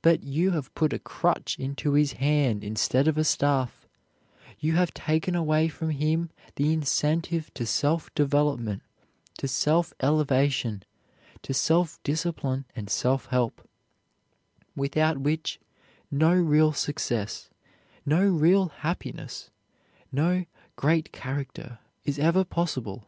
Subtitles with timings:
[0.00, 3.86] But you have put a crutch into his hand instead of a staff;
[4.58, 8.82] you have taken away from him the incentive to self development,
[9.36, 10.82] to self elevation,
[11.42, 13.68] to self discipline and self help,
[14.74, 15.60] without which
[16.10, 17.50] no real success,
[18.06, 19.50] no real happiness,
[20.10, 20.46] no
[20.76, 23.04] great character is ever possible.